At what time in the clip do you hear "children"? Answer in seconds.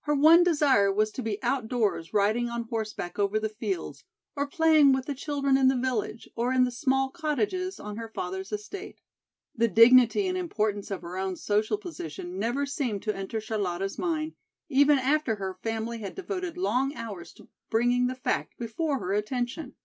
5.14-5.56